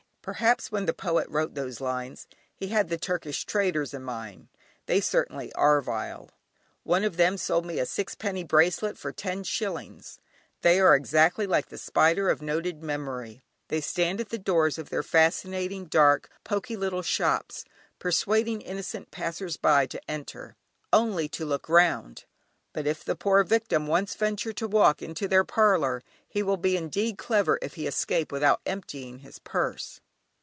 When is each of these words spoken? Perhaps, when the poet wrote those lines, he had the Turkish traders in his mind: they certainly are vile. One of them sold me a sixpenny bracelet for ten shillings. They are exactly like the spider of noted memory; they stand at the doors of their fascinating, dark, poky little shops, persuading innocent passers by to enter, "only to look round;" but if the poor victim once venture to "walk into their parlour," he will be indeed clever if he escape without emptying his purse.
Perhaps, 0.23 0.71
when 0.71 0.85
the 0.85 0.93
poet 0.93 1.27
wrote 1.29 1.55
those 1.55 1.81
lines, 1.81 2.27
he 2.53 2.67
had 2.67 2.89
the 2.89 2.97
Turkish 2.99 3.43
traders 3.43 3.91
in 3.91 4.01
his 4.03 4.05
mind: 4.05 4.49
they 4.85 5.01
certainly 5.01 5.51
are 5.53 5.81
vile. 5.81 6.29
One 6.83 7.03
of 7.03 7.17
them 7.17 7.37
sold 7.37 7.65
me 7.65 7.79
a 7.79 7.87
sixpenny 7.87 8.43
bracelet 8.43 8.99
for 8.99 9.11
ten 9.11 9.41
shillings. 9.43 10.19
They 10.61 10.79
are 10.79 10.95
exactly 10.95 11.47
like 11.47 11.69
the 11.69 11.77
spider 11.79 12.29
of 12.29 12.39
noted 12.39 12.83
memory; 12.83 13.41
they 13.69 13.81
stand 13.81 14.21
at 14.21 14.29
the 14.29 14.37
doors 14.37 14.77
of 14.77 14.89
their 14.91 15.01
fascinating, 15.01 15.85
dark, 15.85 16.29
poky 16.43 16.75
little 16.77 17.01
shops, 17.01 17.65
persuading 17.97 18.61
innocent 18.61 19.09
passers 19.09 19.57
by 19.57 19.87
to 19.87 19.99
enter, 20.07 20.55
"only 20.93 21.27
to 21.29 21.45
look 21.45 21.67
round;" 21.67 22.25
but 22.73 22.85
if 22.85 23.03
the 23.03 23.15
poor 23.15 23.43
victim 23.43 23.87
once 23.87 24.13
venture 24.13 24.53
to 24.53 24.67
"walk 24.67 25.01
into 25.01 25.27
their 25.27 25.43
parlour," 25.43 26.03
he 26.29 26.43
will 26.43 26.57
be 26.57 26.77
indeed 26.77 27.17
clever 27.17 27.57
if 27.63 27.73
he 27.73 27.87
escape 27.87 28.31
without 28.31 28.61
emptying 28.67 29.17
his 29.17 29.39
purse. 29.39 29.99